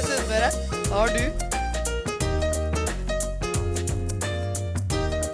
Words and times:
Søre 0.00 0.16
Sunnmøre 0.16 0.48
har 0.94 1.10
du. 1.12 1.24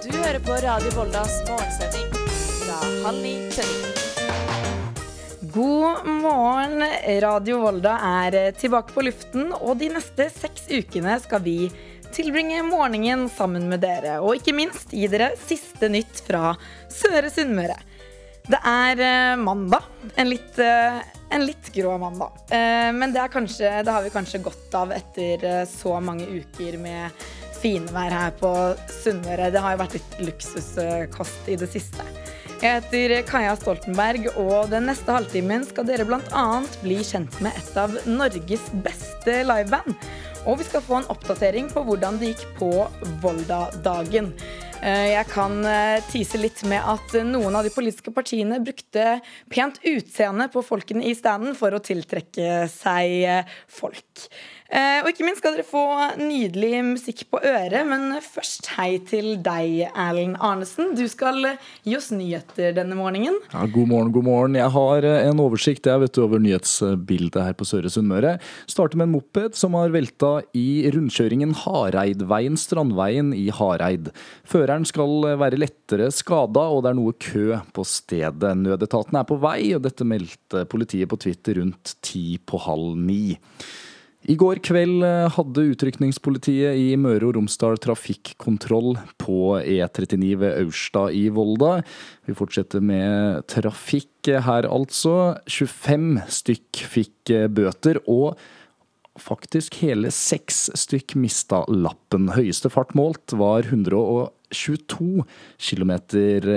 Du 0.03 0.09
hører 0.17 0.39
på 0.43 0.57
Radio 0.65 0.89
Voldas 0.91 1.37
morgensending 1.47 2.09
fra 2.65 2.79
halv 3.05 3.21
ni 3.23 3.35
til 3.55 3.69
ni. 3.69 3.93
God 5.55 6.09
morgen. 6.09 6.83
Radio 7.23 7.61
Volda 7.63 7.95
er 8.25 8.39
tilbake 8.59 8.91
på 8.91 9.05
luften, 9.07 9.53
og 9.55 9.79
de 9.79 9.87
neste 9.93 10.27
seks 10.35 10.67
ukene 10.67 11.15
skal 11.23 11.45
vi 11.47 11.69
tilbringe 12.11 12.65
morgenen 12.67 13.29
sammen 13.31 13.69
med 13.71 13.85
dere. 13.85 14.17
Og 14.19 14.41
ikke 14.41 14.57
minst 14.57 14.91
gi 14.91 15.07
dere 15.07 15.31
siste 15.47 15.87
nytt 15.93 16.25
fra 16.27 16.57
Søre 16.91 17.31
Sunnmøre. 17.31 17.77
Det 18.47 18.59
er 18.67 18.99
eh, 18.99 19.39
mandag. 19.39 19.87
En 20.19 20.27
litt, 20.27 20.59
eh, 20.59 20.99
en 21.29 21.45
litt 21.45 21.71
grå 21.73 21.97
mandag. 21.97 22.31
da. 22.49 22.91
men 22.91 23.13
det, 23.13 23.27
kanskje, 23.33 23.83
det 23.83 23.91
har 23.91 24.03
vi 24.03 24.13
kanskje 24.13 24.43
godt 24.45 24.77
av 24.77 24.93
etter 24.95 25.43
eh, 25.45 25.65
så 25.69 25.99
mange 25.99 26.27
uker 26.27 26.77
med 26.81 27.27
finvær 27.57 28.13
her 28.13 28.35
på 28.37 28.53
Sunnmøre. 29.01 29.51
Det 29.51 29.61
har 29.63 29.75
jo 29.75 29.81
vært 29.83 29.97
litt 29.97 30.17
luksuskost 30.29 31.49
i 31.51 31.57
det 31.59 31.69
siste. 31.71 32.05
Jeg 32.57 32.79
heter 32.79 33.11
Kaja 33.27 33.51
Stoltenberg, 33.53 34.31
og 34.41 34.71
den 34.71 34.87
neste 34.89 35.13
halvtimen 35.13 35.65
skal 35.67 35.85
dere 35.85 36.07
bl.a. 36.09 36.45
bli 36.81 36.97
kjent 37.05 37.35
med 37.45 37.53
et 37.53 37.75
av 37.77 37.93
Norges 38.09 38.63
beste 38.85 39.43
liveband. 39.45 39.93
Og 40.47 40.57
vi 40.61 40.65
skal 40.65 40.81
få 40.81 41.01
en 41.01 41.09
oppdatering 41.13 41.67
på 41.69 41.83
hvordan 41.85 42.17
det 42.17 42.31
gikk 42.31 42.45
på 42.57 42.71
Volda-dagen. 43.21 44.31
Eh, 44.87 45.07
Jeg 45.11 45.27
kan 45.33 45.57
tise 46.11 46.39
litt 46.39 46.61
med 46.69 46.79
at 46.79 47.15
noen 47.27 47.55
av 47.57 47.65
de 47.65 47.73
politiske 47.73 48.13
partiene 48.15 48.61
brukte 48.63 49.17
pent 49.51 49.81
utseende 49.83 50.47
på 50.53 50.63
folkene 50.63 51.03
i 51.09 51.15
standen 51.17 51.57
for 51.57 51.75
å 51.75 51.83
tiltrekke 51.83 52.67
seg 52.71 53.17
eh, 53.27 53.57
folk. 53.67 54.27
Eh, 54.67 54.99
Og 55.03 55.11
ikke 55.13 55.23
minst 55.23 55.39
skal 55.39 55.55
dere 55.55 55.63
få 55.63 55.81
nydelig 56.19 56.81
musikk 56.83 57.21
på 57.31 57.39
øret, 57.39 57.85
men 57.87 58.17
først 58.23 58.67
hei 58.75 58.97
til 59.07 59.37
deg, 59.45 59.85
Erlend 59.93 60.35
Arnesen. 60.43 60.91
Du 60.97 61.05
skal 61.07 61.53
gi 61.85 61.95
oss 61.95 62.09
nyheter 62.11 62.73
denne 62.75 62.97
morgenen. 62.97 63.37
Ja, 63.53 63.63
god 63.71 63.87
morgen, 63.87 64.11
god 64.11 64.27
morgen. 64.27 64.57
Jeg 64.59 64.73
har 64.75 65.07
eh, 65.07 65.29
en 65.29 65.39
oversikt 65.43 65.87
jeg 65.87 66.03
vet 66.03 66.13
du, 66.17 66.23
over 66.25 66.43
nyhetsbildet 66.43 67.39
her 67.45 67.55
på 67.57 67.67
Søre 67.69 67.91
Sunnmøre. 67.93 68.35
Starter 68.67 68.99
med 68.99 69.07
en 69.07 69.15
moped 69.15 69.55
som 69.55 69.77
har 69.79 69.93
velta 69.95 70.33
i 70.57 70.83
rundkjøringen 70.91 71.55
Hareidveien 71.63 72.59
Strandveien 72.59 73.31
i 73.37 73.47
Hareid. 73.53 74.11
Føreren 74.47 74.85
skal 74.87 75.31
være 75.39 75.61
lettere 75.63 76.11
skada, 76.11 76.67
og 76.67 76.83
det 76.83 76.91
er 76.91 76.99
noe 76.99 77.15
kø 77.15 77.47
på 77.71 77.87
stedet. 77.87 78.53
Nødetaten 78.67 79.15
er 79.15 79.27
på 79.27 79.39
vei, 79.39 79.61
og 79.77 79.83
dette 79.87 80.07
meldte 80.07 80.67
politiet 80.67 81.07
på 81.11 81.19
Twitter 81.23 81.61
rundt 81.61 81.95
ti 82.03 82.35
på 82.43 82.59
halv 82.67 82.97
ni. 82.99 83.37
I 84.25 84.33
går 84.35 84.59
kveld 84.65 85.05
eh, 85.05 85.27
hadde 85.35 85.67
utrykningspolitiet 85.71 86.79
i 86.81 86.87
Møre 86.99 87.29
og 87.29 87.35
Romsdal 87.37 87.77
trafikkontroll 87.83 88.97
på 89.21 89.59
E39 89.61 90.31
ved 90.41 90.57
Aurstad 90.63 91.13
i 91.13 91.27
Volda. 91.29 91.83
Vi 92.25 92.35
fortsetter 92.35 92.81
med 92.81 93.45
trafikk 93.51 94.31
her, 94.47 94.65
altså. 94.65 95.37
25 95.45 96.23
stykk 96.33 96.81
fikk 96.97 97.33
eh, 97.35 97.45
bøter, 97.47 98.01
og 98.09 98.39
faktisk 99.21 99.79
hele 99.81 100.09
seks 100.13 100.67
stykk 100.77 101.15
mista 101.21 101.63
lappen. 101.69 102.31
Høyeste 102.33 102.73
fart 102.73 102.97
målt 102.97 103.37
var 103.37 103.69
122 104.51 105.23
km 105.57 105.91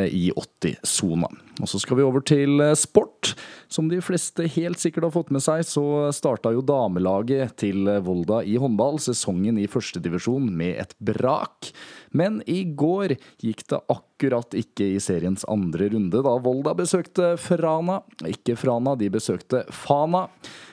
i 0.06 0.30
80-sona. 0.36 1.28
Og 1.60 1.68
så 1.68 1.80
skal 1.82 1.98
vi 1.98 2.04
over 2.06 2.22
til 2.24 2.60
eh, 2.62 2.76
sport. 2.78 3.34
Som 3.70 3.90
de 3.90 4.00
fleste 4.02 4.46
helt 4.56 4.80
sikkert 4.80 5.08
har 5.08 5.14
fått 5.14 5.32
med 5.34 5.44
seg, 5.44 5.62
så 5.66 6.10
starta 6.14 6.52
jo 6.54 6.62
damelaget 6.64 7.54
til 7.60 7.88
Volda 8.04 8.40
i 8.42 8.56
håndball 8.60 8.98
sesongen 9.02 9.60
i 9.60 9.68
førstedivisjon 9.70 10.48
med 10.56 10.80
et 10.82 10.96
brak. 10.98 11.70
Men 12.16 12.40
i 12.50 12.64
går 12.64 13.14
gikk 13.44 13.66
det 13.70 13.82
akkurat 13.92 14.56
ikke 14.58 14.88
i 14.96 15.02
seriens 15.02 15.46
andre 15.50 15.90
runde, 15.92 16.24
da 16.24 16.34
Volda 16.42 16.74
besøkte 16.78 17.34
Frana. 17.40 18.00
Ikke 18.26 18.58
Frana, 18.58 18.96
de 18.98 19.10
besøkte 19.12 19.62
Fana, 19.74 20.26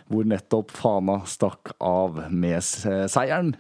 hvor 0.09 0.27
nettopp 0.27 0.73
Fana 0.73 1.21
stakk 1.29 1.75
av 1.83 2.23
med 2.31 2.63
seieren 2.65 3.53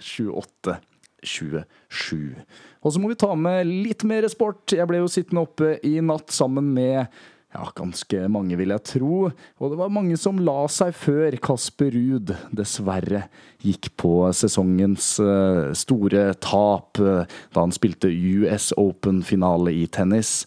28-27. 1.25 2.35
Og 2.83 2.93
så 2.93 3.01
må 3.01 3.11
vi 3.11 3.19
ta 3.19 3.33
med 3.37 3.67
litt 3.67 4.05
mer 4.07 4.27
sport. 4.31 4.75
Jeg 4.75 4.87
ble 4.89 5.01
jo 5.01 5.09
sittende 5.11 5.43
oppe 5.47 5.75
i 5.85 5.97
natt 6.03 6.31
sammen 6.33 6.69
med 6.75 7.07
ja, 7.55 7.63
ganske 7.77 8.27
mange, 8.31 8.57
vil 8.59 8.73
jeg 8.75 8.85
tro. 8.85 9.19
Og 9.57 9.71
det 9.71 9.79
var 9.79 9.93
mange 9.93 10.17
som 10.19 10.39
la 10.43 10.65
seg 10.71 10.93
før 10.97 11.37
Kasper 11.43 11.93
Ruud 11.95 12.33
dessverre 12.55 13.25
gikk 13.63 13.91
på 13.99 14.13
sesongens 14.35 15.15
eh, 15.23 15.71
store 15.77 16.29
tap 16.43 17.01
eh, 17.01 17.23
da 17.55 17.63
han 17.63 17.75
spilte 17.75 18.11
US 18.11 18.71
Open-finale 18.77 19.73
i 19.73 19.87
tennis. 19.89 20.43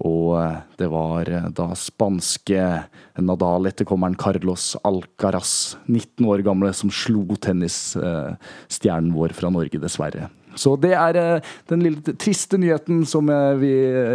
Og 0.00 0.36
eh, 0.40 0.60
det 0.80 0.88
var 0.92 1.28
eh, 1.28 1.48
da 1.52 1.68
spanske 1.76 2.66
Nadal-etterkommeren 3.20 4.16
Carlos 4.16 4.72
Alcaraz, 4.88 5.76
19 5.84 6.28
år 6.32 6.44
gamle, 6.46 6.72
som 6.72 6.92
slo 6.92 7.36
tennisstjernen 7.36 9.12
vår 9.12 9.36
fra 9.36 9.52
Norge, 9.52 9.80
dessverre. 9.82 10.30
Så 10.58 10.74
det 10.80 10.92
er 10.96 11.18
eh, 11.18 11.50
den 11.70 11.84
lille 11.84 12.14
triste 12.20 12.58
nyheten 12.60 13.04
som 13.08 13.28
jeg, 13.32 13.58
vi, 13.62 13.72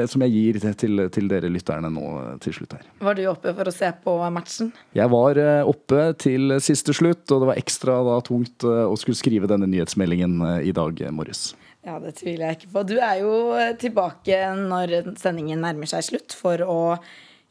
som 0.10 0.24
jeg 0.26 0.34
gir 0.34 0.60
til, 0.80 1.06
til 1.14 1.30
dere 1.32 1.52
lytterne 1.52 1.92
nå 1.94 2.08
til 2.44 2.58
slutt 2.60 2.78
her. 2.78 2.90
Var 3.04 3.18
du 3.18 3.24
oppe 3.32 3.54
for 3.58 3.70
å 3.70 3.74
se 3.74 3.92
på 4.04 4.18
matchen? 4.34 4.74
Jeg 4.98 5.14
var 5.14 5.42
eh, 5.42 5.62
oppe 5.68 6.12
til 6.22 6.58
siste 6.64 6.96
slutt, 6.98 7.26
og 7.32 7.44
det 7.44 7.52
var 7.52 7.62
ekstra 7.62 8.02
da, 8.08 8.20
tungt 8.26 8.66
eh, 8.68 8.84
å 8.86 8.98
skulle 9.00 9.20
skrive 9.20 9.50
denne 9.50 9.70
nyhetsmeldingen 9.72 10.42
eh, 10.52 10.60
i 10.70 10.76
dag 10.76 11.02
eh, 11.06 11.14
morges. 11.14 11.52
Ja, 11.88 12.02
det 12.04 12.18
tviler 12.20 12.50
jeg 12.50 12.60
ikke 12.60 12.74
på. 12.74 12.84
Du 12.84 12.98
er 13.00 13.22
jo 13.22 13.34
eh, 13.56 13.76
tilbake 13.80 14.42
når 14.60 15.14
sendingen 15.20 15.64
nærmer 15.64 15.88
seg 15.88 16.04
slutt, 16.04 16.36
for 16.36 16.60
å 16.68 16.80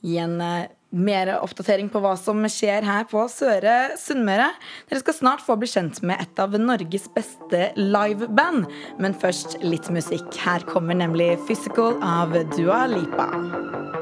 gi 0.04 0.18
en 0.20 0.36
eh, 0.44 0.68
mer 0.96 1.32
oppdatering 1.38 1.88
på 1.92 2.00
hva 2.04 2.12
som 2.20 2.44
skjer 2.52 2.84
her 2.86 3.08
på 3.08 3.24
Søre 3.32 3.96
Sunnmøre. 4.00 4.50
Dere 4.90 5.02
skal 5.02 5.16
snart 5.16 5.44
få 5.44 5.56
bli 5.60 5.70
kjent 5.72 6.02
med 6.06 6.20
et 6.20 6.42
av 6.42 6.56
Norges 6.60 7.08
beste 7.16 7.70
liveband. 7.80 8.68
Men 9.00 9.16
først 9.16 9.58
litt 9.64 9.88
musikk. 9.92 10.28
Her 10.44 10.64
kommer 10.68 10.96
nemlig 11.00 11.38
'Physical' 11.40 11.96
av 12.04 12.36
Dua 12.56 12.84
Lipa. 12.92 13.95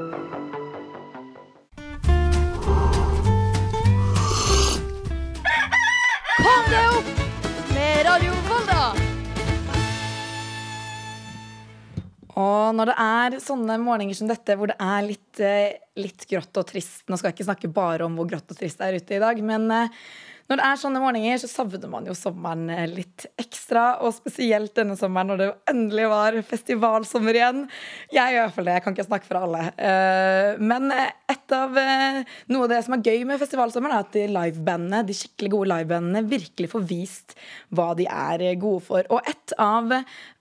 Og 12.41 12.75
når 12.75 12.91
det 12.91 12.99
er 12.99 13.41
sånne 13.43 13.78
morgener 13.83 14.17
som 14.19 14.31
dette, 14.31 14.56
hvor 14.59 14.71
det 14.71 14.78
er 14.83 15.06
litt, 15.06 15.41
eh, 15.41 15.78
litt 16.00 16.27
grått 16.31 16.59
og 16.59 16.67
trist 16.67 17.06
Nå 17.06 17.19
skal 17.19 17.31
jeg 17.31 17.39
ikke 17.39 17.50
snakke 17.50 17.75
bare 17.75 18.06
om 18.06 18.17
hvor 18.19 18.31
grått 18.31 18.50
og 18.50 18.59
trist 18.59 18.81
det 18.81 18.89
er 18.89 18.99
ute 18.99 19.19
i 19.19 19.22
dag, 19.22 19.43
men 19.47 19.69
eh, 19.71 20.00
når 20.50 20.61
det 20.61 20.65
er 20.67 20.81
sånne 20.83 21.00
morgener, 21.00 21.39
så 21.41 21.49
savner 21.49 21.89
man 21.89 22.05
jo 22.05 22.17
sommeren 22.19 22.67
eh, 22.75 22.89
litt 22.91 23.25
ekstra. 23.41 24.03
Og 24.05 24.12
spesielt 24.12 24.75
denne 24.77 24.99
sommeren, 24.99 25.31
når 25.33 25.41
det 25.41 25.47
endelig 25.73 26.11
var 26.11 26.37
festivalsommer 26.50 27.39
igjen. 27.39 27.62
Jeg 28.12 28.34
gjør 28.34 28.43
i 28.43 28.43
hvert 28.43 28.59
fall 28.59 28.69
det, 28.69 28.75
jeg 28.77 28.84
kan 28.84 28.99
ikke 28.99 29.06
snakke 29.09 29.31
for 29.31 29.41
alle. 29.41 29.62
Men 30.61 30.93
et 31.44 31.55
av 31.56 31.77
eh, 31.77 32.21
noe 32.53 32.65
av 32.65 32.72
det 32.72 32.81
som 32.87 32.97
er 32.97 33.05
gøy 33.05 33.25
med 33.28 33.41
festivalsommeren, 33.41 33.99
er 33.99 34.06
at 34.06 34.15
de 34.16 34.25
livebandene, 34.32 35.03
de 35.06 35.16
skikkelig 35.16 35.50
gode 35.53 35.71
livebandene 35.72 36.25
virkelig 36.31 36.71
får 36.72 36.87
vist 36.88 37.34
hva 37.75 37.93
de 37.99 38.09
er 38.09 38.44
eh, 38.44 38.59
gode 38.60 38.84
for. 38.87 39.05
Og 39.12 39.28
et 39.28 39.56
av 39.60 39.93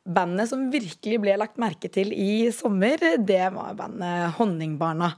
bandene 0.04 0.48
som 0.48 0.70
virkelig 0.72 1.20
ble 1.24 1.36
lagt 1.40 1.60
merke 1.62 1.92
til 1.92 2.14
i 2.16 2.48
sommer, 2.56 3.02
det 3.20 3.44
var 3.56 3.76
bandet 3.80 4.38
Honningbarna. 4.40 5.14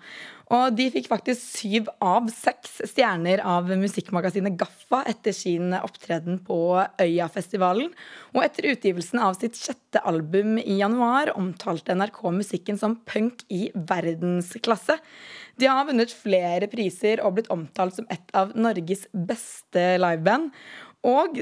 Og 0.53 0.75
de 0.77 0.85
fikk 0.93 1.07
faktisk 1.09 1.41
syv 1.41 1.87
av 2.05 2.27
seks 2.29 2.77
stjerner 2.91 3.41
av 3.41 3.71
musikkmagasinet 3.81 4.57
Gaffa 4.59 5.01
etter 5.09 5.33
sin 5.33 5.73
opptreden 5.73 6.37
på 6.45 6.59
Øyafestivalen. 7.01 7.89
Og 8.35 8.43
etter 8.45 8.69
utgivelsen 8.75 9.23
av 9.25 9.39
sitt 9.39 9.57
sjette 9.57 10.03
album 10.05 10.59
i 10.61 10.77
januar 10.83 11.33
omtalte 11.33 11.97
NRK 11.97 12.21
musikken 12.37 12.77
som 12.77 12.99
punk 13.09 13.41
i 13.49 13.71
verdensklasse. 13.73 14.99
De 15.57 15.71
har 15.71 15.87
vunnet 15.89 16.13
flere 16.13 16.69
priser 16.69 17.23
og 17.25 17.39
blitt 17.39 17.53
omtalt 17.53 17.97
som 17.97 18.09
et 18.13 18.35
av 18.37 18.53
Norges 18.53 19.07
beste 19.13 19.95
liveband. 20.01 20.51
Og 21.05 21.41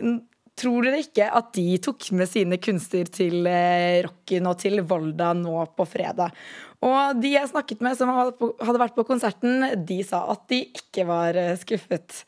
Tror 0.53 0.85
dere 0.85 0.99
ikke 1.01 1.25
at 1.33 1.47
de 1.57 1.79
tok 1.81 2.11
med 2.13 2.29
sine 2.29 2.59
kunster 2.61 3.07
til 3.09 3.47
eh, 3.49 4.03
rocken 4.05 4.45
og 4.45 4.59
til 4.61 4.83
Volda 4.85 5.31
nå 5.33 5.63
på 5.73 5.85
fredag? 5.89 6.35
Og 6.83 7.21
de 7.23 7.31
jeg 7.35 7.51
snakket 7.51 7.83
med 7.85 7.95
som 7.99 8.11
hadde 8.11 8.81
vært 8.81 8.97
på 8.97 9.07
konserten, 9.07 9.63
de 9.87 10.01
sa 10.05 10.25
at 10.33 10.45
de 10.51 10.65
ikke 10.75 11.07
var 11.07 11.39
eh, 11.39 11.55
skuffet. 11.59 12.23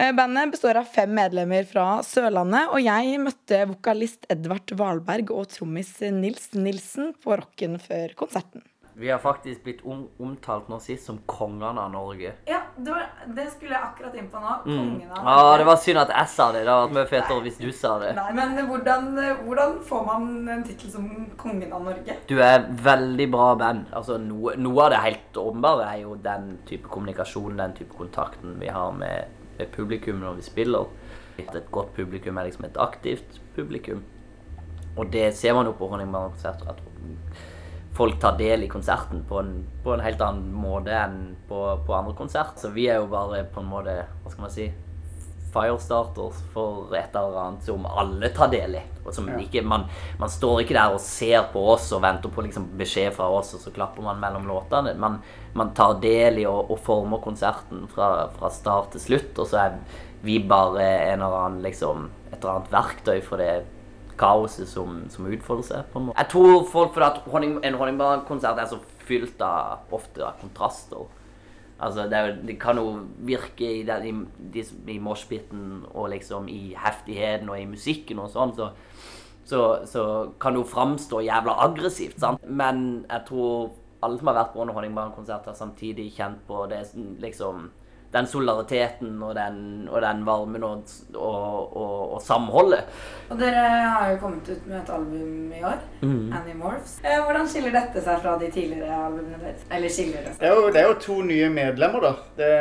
Eh, 0.00 0.12
Bandet 0.16 0.54
består 0.54 0.80
av 0.80 0.88
fem 0.88 1.12
medlemmer 1.12 1.66
fra 1.68 2.00
Sørlandet, 2.06 2.72
og 2.72 2.80
jeg 2.80 3.20
møtte 3.22 3.64
vokalist 3.74 4.28
Edvard 4.32 4.72
Valberg 4.78 5.34
og 5.34 5.50
trommis 5.52 5.98
Nils 6.14 6.52
Nilsen 6.56 7.12
på 7.20 7.36
rocken 7.42 7.76
før 7.82 8.16
konserten. 8.24 8.64
Vi 8.94 9.10
har 9.10 9.18
faktisk 9.18 9.62
blitt 9.64 9.80
om, 9.88 10.02
omtalt 10.20 10.68
nå 10.68 10.76
sist 10.84 11.06
som 11.08 11.18
kongene 11.26 11.80
av 11.80 11.90
Norge. 11.94 12.34
Ja, 12.44 12.58
det, 12.76 12.90
var, 12.90 13.06
det 13.36 13.46
skulle 13.54 13.72
jeg 13.72 13.86
akkurat 13.86 14.16
inn 14.20 14.28
på 14.28 14.40
nå. 14.42 14.56
Mm. 14.66 14.74
av 14.76 15.24
Norge. 15.24 15.36
Ja, 15.38 15.56
det 15.62 15.66
var 15.68 15.78
synd 15.80 16.00
at 16.02 16.12
jeg 16.12 16.30
sa 16.34 16.48
det. 16.52 16.64
Det 16.66 16.74
hadde 16.74 16.84
vært 16.84 16.96
mye 16.98 17.10
fetere 17.10 17.44
hvis 17.46 17.60
du 17.62 17.70
sa 17.76 17.94
det. 18.02 18.10
Nei, 18.18 18.26
men 18.36 18.60
hvordan, 18.68 19.08
hvordan 19.46 19.78
får 19.88 20.04
man 20.10 20.28
en 20.56 20.64
tittel 20.68 20.92
som 20.92 21.08
kongen 21.40 21.72
av 21.72 21.86
Norge? 21.88 22.18
Du 22.28 22.36
er 22.44 22.66
veldig 22.84 23.28
bra 23.32 23.48
band. 23.62 23.86
Altså, 23.96 24.18
noe, 24.20 24.56
noe 24.60 24.84
av 24.86 24.92
det 24.92 25.00
helt 25.06 25.40
åpenbare 25.46 25.88
er 25.88 26.02
jo 26.04 26.18
den 26.28 26.50
type 26.68 26.92
kommunikasjon, 26.92 27.56
den 27.62 27.76
type 27.78 27.96
kontakten 27.96 28.58
vi 28.60 28.68
har 28.76 28.92
med, 28.92 29.32
med 29.56 29.72
publikum 29.72 30.20
når 30.20 30.42
vi 30.42 30.50
spiller. 30.50 30.92
Et 31.40 31.70
godt 31.72 31.94
publikum 31.96 32.36
er 32.36 32.50
liksom 32.50 32.68
et 32.68 32.76
aktivt 32.76 33.40
publikum. 33.56 34.04
Og 34.96 35.08
det 35.12 35.30
ser 35.36 35.56
man 35.56 35.64
jo 35.64 35.72
på 35.72 35.88
Honningbarna-konserter. 35.88 36.76
Folk 37.96 38.20
tar 38.20 38.38
del 38.38 38.64
i 38.64 38.70
konserten 38.72 39.24
på 39.28 39.42
en, 39.42 39.52
på 39.84 39.92
en 39.92 40.00
helt 40.00 40.22
annen 40.24 40.54
måte 40.56 40.94
enn 40.96 41.18
på, 41.48 41.58
på 41.86 41.96
andre 41.96 42.14
konserter. 42.16 42.60
Så 42.64 42.72
vi 42.72 42.86
er 42.88 43.02
jo 43.02 43.10
bare 43.12 43.44
på 43.52 43.60
en 43.60 43.68
måte, 43.68 43.98
hva 44.22 44.32
skal 44.32 44.46
man 44.46 44.54
si, 44.54 44.70
firestarters 45.52 46.38
for 46.52 46.94
et 46.96 47.16
eller 47.16 47.36
annet 47.42 47.66
som 47.66 47.84
alle 47.86 48.30
tar 48.32 48.48
del 48.52 48.78
i. 48.78 48.82
Og 49.04 49.12
som 49.14 49.28
ikke, 49.28 49.64
man, 49.66 49.84
man 50.20 50.30
står 50.32 50.62
ikke 50.62 50.76
der 50.76 50.94
og 50.94 51.02
ser 51.04 51.48
på 51.52 51.64
oss 51.74 51.90
og 51.92 52.02
venter 52.04 52.32
på 52.32 52.44
liksom 52.46 52.70
beskjed 52.78 53.12
fra 53.16 53.28
oss, 53.34 53.52
og 53.56 53.64
så 53.64 53.74
klapper 53.74 54.06
man 54.06 54.20
mellom 54.22 54.48
låtene. 54.48 54.94
Man, 55.00 55.20
man 55.58 55.74
tar 55.76 55.98
del 56.02 56.40
i 56.42 56.48
og, 56.48 56.72
og 56.72 56.80
former 56.86 57.20
konserten 57.24 57.84
fra, 57.92 58.30
fra 58.38 58.52
start 58.54 58.94
til 58.94 59.06
slutt, 59.08 59.36
og 59.36 59.50
så 59.50 59.66
er 59.66 59.78
vi 60.22 60.38
bare 60.38 60.86
en 61.12 61.20
eller 61.20 61.38
annen, 61.42 61.62
liksom, 61.66 62.08
et 62.30 62.38
eller 62.38 62.56
annet 62.56 62.72
verktøy 62.72 63.18
for 63.26 63.42
det 63.42 63.52
kaoset 64.20 64.68
som, 64.68 65.02
som 65.12 65.26
utfolder 65.26 65.66
seg. 65.68 65.88
på 65.92 65.98
en 66.00 66.06
måte. 66.10 66.18
Jeg 66.22 66.30
tror 66.34 66.64
folk 66.70 66.94
fordi 66.94 67.06
at 67.08 67.32
honning, 67.32 67.58
en 67.64 67.74
Honningbarn-konsert 67.80 68.58
er 68.62 68.70
så 68.70 68.78
fylt 69.06 69.40
av 69.42 69.92
ofte 69.92 70.22
av 70.26 70.38
kontraster. 70.40 71.04
Altså, 71.82 72.04
det, 72.06 72.18
er 72.18 72.36
det 72.46 72.58
kan 72.62 72.78
jo 72.78 72.92
virke 73.26 73.66
i, 73.80 73.82
den, 73.82 74.04
i, 74.06 74.12
de- 74.54 74.94
i 74.94 74.98
moshpiten 75.02 75.82
og 75.94 76.10
liksom 76.12 76.46
i 76.48 76.76
heftigheten 76.78 77.50
og 77.50 77.58
i 77.58 77.66
musikken 77.66 78.20
og 78.22 78.30
sånn, 78.30 78.52
så, 78.54 78.68
så, 79.44 79.62
så 79.90 80.04
kan 80.38 80.54
det 80.54 80.62
jo 80.62 80.68
framstå 80.70 81.24
jævla 81.26 81.56
aggressivt, 81.64 82.20
sant? 82.22 82.44
Men 82.46 83.04
jeg 83.10 83.26
tror 83.26 83.72
alle 84.02 84.18
som 84.18 84.30
har 84.30 84.38
vært 84.38 84.54
på 84.54 84.62
en 84.62 84.74
Honningbarn-konsert, 84.76 85.46
har 85.50 85.58
samtidig 85.58 86.12
kjent 86.14 86.44
på 86.46 86.64
det 86.70 86.84
liksom 87.22 87.68
den 88.12 88.26
solidariteten 88.28 89.14
og 89.24 89.34
den, 89.36 89.88
og 89.88 90.02
den 90.04 90.24
varmen 90.26 90.64
og, 90.68 90.90
og, 91.14 91.76
og, 91.76 92.00
og 92.16 92.22
samholdet. 92.22 92.90
Og 93.32 93.38
dere 93.40 93.62
har 93.64 94.10
jo 94.10 94.18
kommet 94.20 94.50
ut 94.52 94.66
med 94.68 94.76
et 94.82 94.92
album 94.92 95.52
i 95.56 95.62
år, 95.64 95.78
Animorphs. 96.02 96.98
Eh, 97.04 97.22
Hvordan 97.24 97.48
skiller 97.48 97.72
dette 97.72 98.02
seg 98.04 98.20
fra 98.20 98.34
de 98.40 98.50
tidligere 98.52 98.98
albumene 99.06 99.40
deres? 99.40 99.64
Eller 99.72 99.94
skiller 99.96 100.26
det 100.26 100.34
seg? 100.34 100.42
Det 100.42 100.50
er, 100.50 100.58
jo, 100.58 100.68
det 100.74 100.82
er 100.82 100.90
jo 100.90 100.98
to 101.06 101.16
nye 101.30 101.48
medlemmer 101.54 102.04
da, 102.04 102.12
det, 102.36 102.52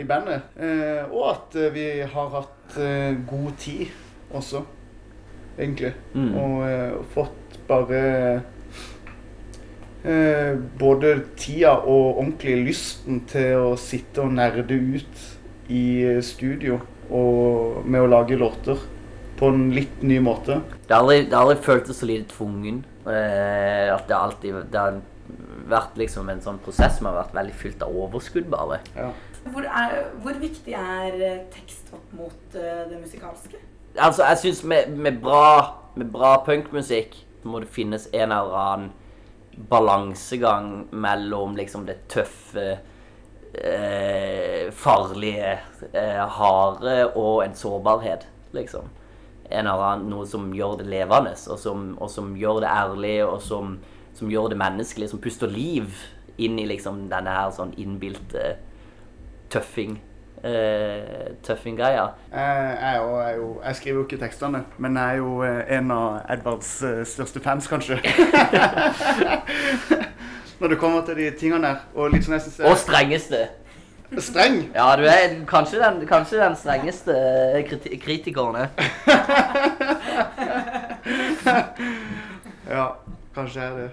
i 0.00 0.04
bandet. 0.08 0.50
Eh, 0.58 1.06
og 1.06 1.30
at 1.30 1.60
eh, 1.60 1.70
vi 1.76 1.86
har 2.02 2.34
hatt 2.34 2.80
eh, 2.82 3.14
god 3.30 3.54
tid 3.62 4.34
også, 4.34 4.64
egentlig. 5.58 5.94
Mm. 6.18 6.30
Og 6.42 6.60
eh, 6.66 7.00
fått 7.14 7.60
bare 7.70 8.02
eh, 10.06 10.56
både 10.78 11.14
tida 11.38 11.76
og 11.82 12.20
ordentlig 12.20 12.56
lysten 12.68 13.24
til 13.30 13.72
å 13.72 13.72
sitte 13.80 14.24
og 14.24 14.36
nerde 14.38 14.78
ut 14.78 15.24
i 15.72 15.86
studio 16.22 16.78
og 17.10 17.82
med 17.86 18.02
å 18.02 18.10
lage 18.10 18.38
låter 18.38 18.78
på 19.36 19.50
en 19.52 19.68
litt 19.74 20.02
ny 20.02 20.18
måte. 20.24 20.60
Det 20.86 20.94
har 20.94 21.02
aldri, 21.04 21.26
det 21.28 21.36
har 21.36 21.44
aldri 21.44 21.58
føltes 21.64 22.00
så 22.00 22.08
lite 22.08 22.30
tvungen. 22.32 22.80
Eh, 23.06 23.92
at 23.92 24.08
det 24.08 24.16
alltid 24.16 24.56
det 24.72 24.80
har 24.80 25.00
vært 25.70 25.98
liksom 25.98 26.30
en 26.30 26.42
sånn 26.42 26.58
prosess 26.62 26.98
som 26.98 27.10
har 27.10 27.18
vært 27.20 27.34
veldig 27.36 27.56
fylt 27.58 27.82
av 27.84 27.94
overskudd, 28.04 28.48
bare. 28.50 28.80
Ja. 28.96 29.10
Hvor, 29.46 29.66
er, 29.66 29.96
hvor 30.24 30.38
viktig 30.40 30.74
er 30.74 31.18
eh, 31.22 31.40
tekst 31.54 31.92
opp 31.94 32.14
mot 32.18 32.56
eh, 32.58 32.84
det 32.90 32.98
musikalske? 32.98 33.60
Altså, 33.96 34.24
jeg 34.26 34.42
syns 34.42 34.62
med, 34.68 34.96
med 34.96 35.20
bra, 35.22 35.82
med 35.96 36.10
bra 36.12 36.36
punkmusikk 36.46 37.14
må 37.46 37.62
det 37.62 37.70
finnes 37.70 38.08
en 38.10 38.32
eller 38.34 38.56
annen 38.58 38.88
balansegang 39.56 40.86
mellom 40.90 41.56
liksom 41.56 41.86
det 41.86 42.08
tøffe, 42.08 42.78
eh, 43.54 44.72
farlige, 44.72 45.58
eh, 45.92 46.28
harde 46.28 47.12
og 47.16 47.44
en 47.44 47.54
sårbarhet, 47.54 48.26
liksom. 48.52 48.88
En 49.50 49.66
eller 49.66 49.84
annen, 49.92 50.10
noe 50.10 50.26
som 50.26 50.50
gjør 50.52 50.78
det 50.78 50.86
levende, 50.90 51.32
og 51.50 51.58
som, 51.58 51.96
og 52.00 52.10
som 52.10 52.34
gjør 52.36 52.60
det 52.60 52.68
ærlig, 52.68 53.24
og 53.24 53.40
som, 53.42 53.78
som 54.14 54.30
gjør 54.30 54.50
det 54.52 54.58
menneskelig, 54.58 55.10
som 55.10 55.22
puster 55.22 55.46
liv 55.46 55.94
inn 56.38 56.58
i 56.58 56.66
liksom 56.66 57.06
denne 57.08 57.32
her 57.32 57.52
sånn 57.54 57.72
innbilte 57.80 58.56
tøffing. 59.52 60.00
Eh, 60.44 61.32
tøffing-greia. 61.42 62.02
Jeg, 62.32 62.78
jeg, 62.80 63.38
jeg 63.64 63.76
skriver 63.76 63.96
jo 63.96 64.04
ikke 64.04 64.18
tekstene, 64.20 64.64
men 64.78 64.96
jeg 64.96 65.10
er 65.10 65.16
jo 65.16 65.42
eh, 65.42 65.78
en 65.78 65.90
av 65.90 66.18
Edvards 66.30 66.82
eh, 66.84 67.04
største 67.08 67.40
fans, 67.40 67.66
kanskje. 67.66 67.96
Når 70.60 70.68
det 70.68 70.78
kommer 70.78 71.04
til 71.06 71.16
de 71.16 71.30
tingene 71.40 71.66
der. 71.66 71.76
Og 71.94 72.12
litt 72.12 72.24
sånn 72.24 72.36
jeg 72.36 72.44
synes 72.46 72.60
Og 72.68 72.76
strengeste. 72.80 73.46
Streng! 74.22 74.60
Ja, 74.74 74.92
du 74.96 75.02
er 75.10 75.34
kanskje 75.48 75.80
den, 75.82 76.06
kanskje 76.06 76.38
den 76.38 76.56
strengeste 76.56 77.14
kriti 77.68 77.96
kritikeren. 77.98 78.56
eh. 78.56 78.68
Ja, 82.76 82.86
kanskje 83.34 83.60
er 83.60 83.76
det. 83.78 83.90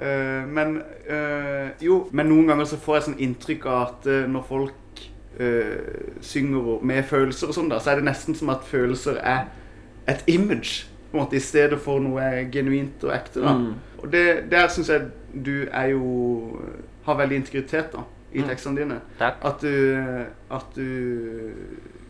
Uh, 0.00 0.48
men 0.48 0.82
uh, 1.10 1.68
jo, 1.84 2.08
men 2.12 2.26
noen 2.30 2.46
ganger 2.48 2.64
så 2.64 2.78
får 2.80 2.96
jeg 2.96 3.04
sånn 3.06 3.18
inntrykk 3.26 3.66
av 3.68 3.80
at 3.82 4.06
uh, 4.08 4.22
når 4.32 4.46
folk 4.48 5.02
eh, 5.02 5.09
synger 6.20 6.82
med 6.84 7.04
følelser 7.08 7.48
og 7.48 7.54
sånn, 7.54 7.68
da, 7.70 7.78
så 7.80 7.90
er 7.92 8.00
det 8.00 8.04
nesten 8.10 8.34
som 8.36 8.50
at 8.52 8.64
følelser 8.68 9.16
er 9.22 9.46
et 10.08 10.24
image, 10.26 10.86
på 11.10 11.16
en 11.18 11.22
måte, 11.24 11.36
i 11.36 11.42
stedet 11.42 11.78
for 11.82 11.98
noe 12.02 12.20
genuint 12.52 13.02
og 13.04 13.12
ekte. 13.14 13.40
da. 13.42 13.54
Mm. 13.58 13.74
Og 14.02 14.12
det, 14.12 14.50
der 14.50 14.68
syns 14.68 14.88
jeg 14.92 15.08
du 15.34 15.66
er 15.70 15.86
jo 15.92 16.60
har 17.06 17.14
veldig 17.18 17.36
integritet 17.36 17.92
da, 17.92 18.04
i 18.32 18.40
Mm. 18.42 18.48
tekstene 18.48 18.76
dine. 18.78 19.00
Takk. 19.18 19.40
At 19.44 19.60
du, 19.60 20.26
at 20.50 20.66
du 20.76 21.52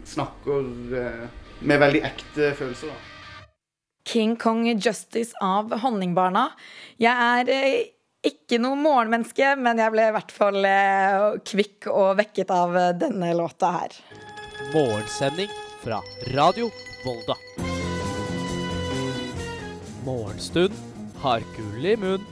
snakker 0.04 0.66
eh, 0.96 1.28
med 1.60 1.78
veldig 1.80 2.02
ekte 2.04 2.52
følelser. 2.58 2.88
da. 2.88 3.46
King 4.06 4.36
Kong 4.40 4.64
Justice 4.80 5.32
av 5.42 5.70
Honningbarna. 5.82 6.48
Jeg 6.98 7.12
er 7.40 7.52
eh, 7.52 7.84
ikke 8.26 8.58
noe 8.60 8.76
morgenmenneske, 8.76 9.54
men 9.56 9.80
jeg 9.80 9.92
ble 9.94 10.08
i 10.08 10.14
hvert 10.16 10.34
fall 10.34 10.66
eh, 10.68 11.38
kvikk 11.46 11.88
og 11.92 12.18
vekket 12.20 12.52
av 12.52 12.76
eh, 12.76 12.90
denne 13.00 13.32
låta 13.36 13.72
her. 13.78 13.96
Morgensending 14.74 15.52
fra 15.80 16.02
Radio 16.36 16.68
Volda. 17.06 17.38
Morgenstund 20.04 20.76
har 21.22 21.44
gull 21.56 21.88
i 21.88 21.96
munn. 22.00 22.28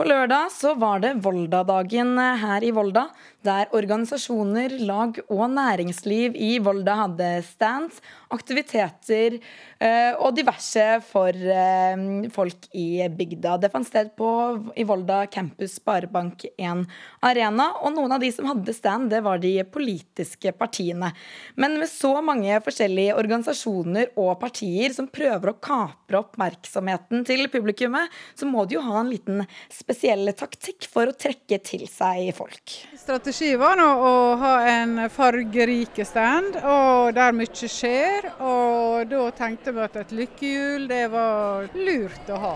På 0.00 0.06
lørdag 0.08 0.48
så 0.54 0.70
var 0.80 1.02
det 1.04 1.18
Volda-dagen 1.20 2.14
eh, 2.18 2.38
her 2.40 2.64
i 2.64 2.70
Volda, 2.74 3.10
der 3.46 3.70
organisasjoner, 3.76 4.78
lag 4.88 5.18
og 5.28 5.44
næringsliv 5.52 6.34
i 6.40 6.54
Volda 6.64 6.94
hadde 7.02 7.28
stands, 7.44 8.00
aktiviteter 8.34 9.36
eh, 9.36 10.12
og 10.18 10.34
diverse 10.36 10.84
for 11.06 11.34
eh, 11.34 12.04
folk 12.34 12.68
i 12.76 13.02
bygda. 13.08 13.56
Det 13.60 13.70
fant 13.72 13.86
sted 13.86 14.12
på, 14.18 14.30
i 14.78 14.86
Volda 14.86 15.24
campus 15.32 15.78
Sparebank1 15.80 16.84
Arena, 17.26 17.70
og 17.82 17.94
noen 17.96 18.14
av 18.16 18.22
de 18.22 18.30
som 18.34 18.48
hadde 18.50 18.74
stand, 18.76 19.10
det 19.12 19.22
var 19.26 19.40
de 19.42 19.54
politiske 19.66 20.52
partiene. 20.56 21.12
Men 21.60 21.78
med 21.80 21.90
så 21.90 22.12
mange 22.24 22.60
forskjellige 22.64 23.16
organisasjoner 23.18 24.14
og 24.20 24.36
partier 24.42 24.94
som 24.96 25.10
prøver 25.10 25.52
å 25.52 25.58
kapre 25.62 26.22
oppmerksomheten 26.22 27.24
til 27.28 27.46
publikummet, 27.52 28.10
så 28.38 28.48
må 28.48 28.66
de 28.66 28.78
jo 28.78 28.84
ha 28.86 29.00
en 29.00 29.10
liten 29.10 29.44
spesiell 29.72 30.30
taktikk 30.36 30.86
for 30.90 31.10
å 31.10 31.16
trekke 31.16 31.60
til 31.66 31.86
seg 31.90 32.30
folk. 32.36 32.76
Strategi 32.98 33.54
var 33.60 33.78
nå 33.80 33.88
å 33.88 34.14
ha 34.40 34.54
en 34.70 34.96
fargerike 35.12 36.06
stand, 36.06 36.58
og 36.60 37.14
der 37.16 37.34
mye 37.36 37.70
skjer. 37.70 38.19
Og 38.40 39.08
da 39.10 39.22
tenkte 39.36 39.72
vi 39.74 39.82
at 39.84 39.96
et 40.00 40.14
lykkehjul, 40.14 40.86
det 40.90 41.06
var 41.12 41.68
lurt 41.74 42.32
å 42.32 42.40
ha. 42.42 42.54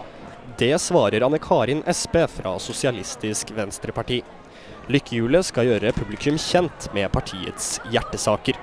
Det 0.60 0.74
svarer 0.82 1.24
Anne 1.24 1.40
Karin 1.42 1.82
Espe 1.88 2.26
fra 2.30 2.56
Sosialistisk 2.62 3.50
Venstreparti. 3.56 4.20
Lykkehjulet 4.92 5.48
skal 5.48 5.70
gjøre 5.70 5.94
publikum 5.96 6.36
kjent 6.40 6.90
med 6.94 7.08
partiets 7.14 7.78
hjertesaker. 7.92 8.58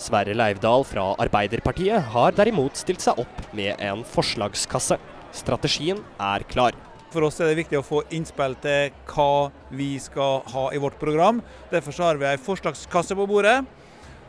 Sverre 0.00 0.34
Leivdal 0.36 0.86
fra 0.88 1.10
Arbeiderpartiet 1.22 2.08
har 2.14 2.34
derimot 2.36 2.80
stilt 2.80 3.04
seg 3.04 3.20
opp 3.22 3.44
med 3.54 3.76
en 3.84 4.02
forslagskasse. 4.08 4.98
Strategien 5.34 6.00
er 6.18 6.44
klar. 6.48 6.74
For 7.14 7.28
oss 7.28 7.38
er 7.38 7.52
det 7.52 7.60
viktig 7.60 7.78
å 7.78 7.86
få 7.86 8.00
innspill 8.16 8.56
til 8.64 8.94
hva 9.12 9.52
vi 9.70 9.92
skal 10.02 10.42
ha 10.50 10.64
i 10.74 10.80
vårt 10.82 10.98
program. 10.98 11.44
Derfor 11.70 11.94
så 11.94 12.08
har 12.08 12.18
vi 12.18 12.26
ei 12.26 12.40
forslagskasse 12.40 13.14
på 13.14 13.26
bordet. 13.30 13.60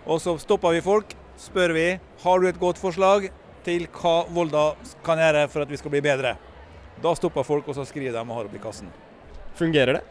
Og 0.06 0.22
så 0.22 0.36
stopper 0.38 0.76
vi 0.76 0.84
folk, 0.86 1.16
spør 1.42 1.76
vi 1.76 1.88
har 2.24 2.42
du 2.42 2.50
et 2.50 2.60
godt 2.60 2.82
forslag 2.82 3.30
til 3.66 3.88
hva 3.98 4.18
Volda 4.34 4.68
kan 5.06 5.22
gjøre 5.22 5.48
for 5.52 5.66
at 5.66 5.72
vi 5.72 5.80
skal 5.82 5.94
bli 5.94 6.04
bedre. 6.06 6.36
Da 7.02 7.16
stopper 7.18 7.44
folk, 7.44 7.68
og 7.68 7.76
så 7.76 7.86
skriver 7.88 8.14
de 8.16 8.22
og 8.22 8.38
har 8.38 8.50
oppi 8.50 8.62
kassen. 8.62 8.92
Fungerer 9.56 9.98
det? 9.98 10.04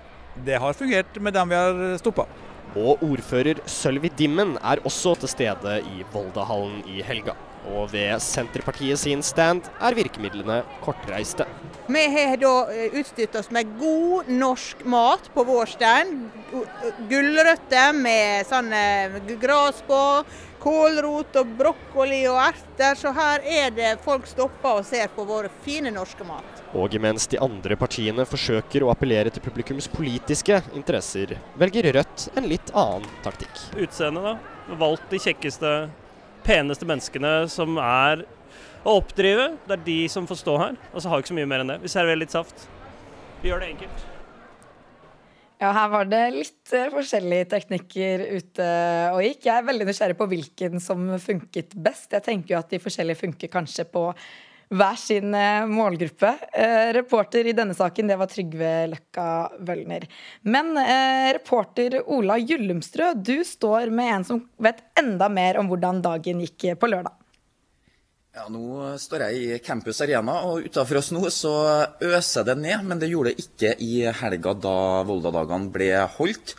det 0.42 0.58
har 0.58 0.74
fungert 0.74 1.20
med 1.20 1.34
dem 1.34 1.52
vi 1.52 1.58
har 1.58 1.96
stoppa. 2.00 2.26
Og 2.74 3.02
ordfører 3.06 3.60
Sølvi 3.70 4.10
Dimmen 4.18 4.56
er 4.58 4.82
også 4.82 5.14
til 5.20 5.30
stede 5.30 5.80
i 5.94 6.06
Voldahallen 6.12 6.80
i 6.90 7.04
helga. 7.06 7.36
Og 7.70 7.92
ved 7.94 8.18
Senterpartiet 8.20 8.98
sin 9.00 9.22
stand 9.24 9.62
er 9.80 9.94
virkemidlene 9.96 10.58
kortreiste. 10.84 11.46
Vi 11.88 12.02
har 12.12 12.34
da 12.42 12.52
eh, 12.72 12.96
utstyrt 12.98 13.38
oss 13.38 13.48
med 13.54 13.70
god 13.80 14.28
norsk 14.28 14.82
mat 14.90 15.30
på 15.32 15.44
vår 15.48 15.70
stand. 15.70 16.26
Gulrøtter 17.08 17.94
med 17.96 18.44
sånn 18.50 18.68
gras 19.40 19.80
på, 19.86 20.00
kålrot 20.64 21.36
og 21.40 21.50
brokkoli 21.58 22.22
og 22.30 22.38
erter. 22.40 22.96
Så 22.98 23.12
her 23.14 23.44
er 23.44 23.72
det 23.74 23.90
folk 24.04 24.26
stopper 24.28 24.80
og 24.80 24.88
ser 24.88 25.10
på 25.14 25.26
våre 25.28 25.50
fine 25.64 25.92
norske 25.94 26.24
mat. 26.26 26.62
Og 26.74 26.96
mens 27.02 27.28
de 27.30 27.38
andre 27.42 27.76
partiene 27.78 28.24
forsøker 28.26 28.84
å 28.84 28.90
appellere 28.94 29.30
til 29.34 29.44
publikums 29.44 29.88
politiske 29.92 30.62
interesser, 30.74 31.36
velger 31.60 31.92
Rødt 31.94 32.30
en 32.34 32.48
litt 32.50 32.72
annen 32.74 33.06
taktikk. 33.26 33.52
Utseendet, 33.76 34.24
da. 34.24 34.76
Valgt 34.80 35.10
de 35.12 35.20
kjekkeste, 35.20 35.74
peneste 36.46 36.88
menneskene 36.88 37.34
som 37.52 37.76
er 37.78 38.24
å 38.84 38.96
oppdrive. 38.98 39.52
Det 39.68 39.78
er 39.78 39.86
de 39.86 40.00
som 40.12 40.26
får 40.28 40.40
stå 40.40 40.56
her. 40.60 40.80
Og 40.92 41.04
så 41.04 41.12
har 41.12 41.20
vi 41.20 41.26
ikke 41.26 41.34
så 41.34 41.38
mye 41.42 41.52
mer 41.52 41.64
enn 41.64 41.76
det. 41.76 41.78
Vi 41.84 41.92
serverer 41.92 42.24
litt 42.24 42.34
saft. 42.34 42.66
Vi 43.42 43.52
gjør 43.52 43.64
det 43.64 43.74
enkelt. 43.76 44.10
Ja, 45.64 45.70
her 45.72 45.88
var 45.88 46.08
det 46.10 46.24
litt 46.34 46.72
uh, 46.76 46.90
forskjellige 46.92 47.46
teknikker 47.54 48.24
ute 48.36 48.64
og 49.14 49.22
gikk. 49.24 49.46
Jeg 49.46 49.54
er 49.54 49.64
veldig 49.64 49.86
nysgjerrig 49.88 50.16
på 50.18 50.26
hvilken 50.28 50.82
som 50.82 51.06
funket 51.22 51.72
best. 51.86 52.10
Jeg 52.12 52.24
tenker 52.26 52.52
jo 52.52 52.58
at 52.58 52.74
de 52.74 52.80
forskjellige 52.82 53.22
funker 53.22 53.52
kanskje 53.52 53.86
på 53.88 54.02
hver 54.74 55.00
sin 55.00 55.32
uh, 55.32 55.64
målgruppe. 55.70 56.34
Eh, 56.52 56.90
reporter 56.98 57.48
i 57.48 57.56
denne 57.56 57.76
saken, 57.76 58.12
det 58.12 58.20
var 58.20 58.28
Trygve 58.28 58.74
Løkka 58.92 59.26
Wølner. 59.64 60.04
Men 60.44 60.74
reporter 61.38 62.02
Ola 62.12 62.36
Gyllumstrø, 62.42 63.14
du 63.16 63.38
står 63.48 63.88
med 63.94 64.18
en 64.18 64.28
som 64.34 64.44
vet 64.68 64.84
enda 65.00 65.32
mer 65.32 65.62
om 65.62 65.72
hvordan 65.72 66.04
dagen 66.04 66.44
gikk 66.44 66.74
på 66.76 66.92
lørdag. 66.92 67.23
Ja, 68.34 68.48
Nå 68.50 68.96
står 68.98 69.28
jeg 69.28 69.42
i 69.46 69.58
Campus 69.62 70.00
Arena, 70.02 70.40
og 70.48 70.64
utenfor 70.66 70.98
oss 70.98 71.12
nå 71.14 71.20
så 71.30 71.52
øser 72.02 72.42
det 72.48 72.56
ned. 72.58 72.80
Men 72.82 72.98
det 72.98 73.12
gjorde 73.12 73.30
det 73.30 73.44
ikke 73.44 73.76
i 73.78 73.92
helga 74.10 74.56
da 74.58 74.78
Volda-dagene 75.06 75.70
ble 75.70 75.92
holdt. 76.16 76.56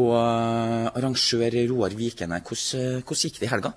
Og 0.00 0.14
arrangør 0.16 1.58
Roar 1.68 1.92
Vikene, 1.98 2.38
hvordan, 2.40 3.02
hvordan 3.04 3.24
gikk 3.26 3.36
det 3.36 3.48
i 3.50 3.52
helga? 3.52 3.74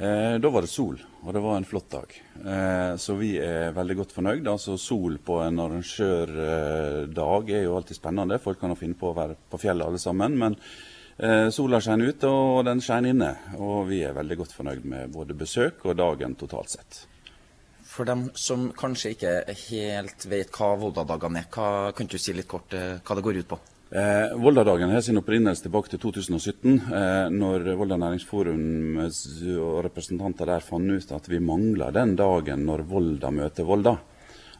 Eh, 0.00 0.38
da 0.40 0.52
var 0.54 0.64
det 0.64 0.70
sol, 0.72 0.96
og 1.26 1.36
det 1.36 1.42
var 1.44 1.58
en 1.58 1.68
flott 1.68 1.90
dag. 1.92 2.14
Eh, 2.40 2.94
så 2.96 3.18
vi 3.18 3.34
er 3.44 3.76
veldig 3.76 3.98
godt 3.98 4.14
fornøyd. 4.16 4.48
Altså 4.48 4.78
Sol 4.80 5.18
på 5.20 5.42
en 5.44 5.60
arrangørdag 5.60 7.52
er 7.52 7.66
jo 7.66 7.76
alltid 7.76 8.00
spennende. 8.00 8.40
Folk 8.40 8.62
kan 8.62 8.72
jo 8.72 8.80
finne 8.80 8.96
på 8.96 9.12
å 9.12 9.18
være 9.18 9.36
på 9.52 9.60
fjellet 9.60 9.90
alle 9.90 10.00
sammen. 10.00 10.40
men 10.40 10.56
Eh, 10.56 10.99
sola 11.52 11.80
skinner 11.84 12.14
ute, 12.14 12.28
og 12.28 12.64
den 12.64 12.80
skinner 12.80 13.12
inne. 13.12 13.30
Og 13.60 13.88
vi 13.90 14.00
er 14.08 14.16
veldig 14.16 14.38
godt 14.40 14.54
fornøyd 14.56 14.86
med 14.88 15.12
både 15.12 15.36
besøk 15.36 15.84
og 15.84 15.98
dagen 16.00 16.36
totalt 16.40 16.72
sett. 16.72 17.02
For 17.90 18.06
dem 18.06 18.28
som 18.38 18.68
kanskje 18.78 19.16
ikke 19.16 19.34
helt 19.66 20.24
vet 20.30 20.54
hva 20.54 20.70
Volda-dagene 20.78 21.42
er, 21.42 21.50
hva, 21.50 21.90
kan 21.96 22.06
du 22.06 22.16
si 22.22 22.32
litt 22.36 22.48
kort 22.50 22.72
eh, 22.78 23.00
hva 23.02 23.16
det 23.18 23.24
går 23.26 23.40
ut 23.42 23.48
på? 23.50 23.58
Eh, 23.90 24.36
Volda-dagen 24.38 24.92
har 24.94 25.02
sin 25.02 25.18
opprinnelse 25.18 25.64
tilbake 25.64 25.90
til 25.90 25.98
2017, 26.04 26.76
eh, 26.78 27.24
når 27.34 27.72
Volda 27.80 27.98
næringsforum 27.98 29.00
og 29.02 29.80
representanter 29.88 30.52
der 30.52 30.62
fant 30.62 30.94
ut 30.94 31.16
at 31.16 31.26
vi 31.32 31.42
mangla 31.42 31.90
den 31.90 32.14
dagen 32.14 32.62
når 32.68 32.86
Volda 32.92 33.32
møter 33.34 33.66
Volda. 33.66 33.96